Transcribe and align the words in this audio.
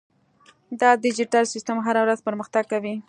دا 0.79 0.89
ډیجیټل 1.03 1.45
سیستم 1.53 1.77
هره 1.85 1.99
ورځ 2.03 2.19
پرمختګ 2.27 2.63
کوي. 2.73 2.95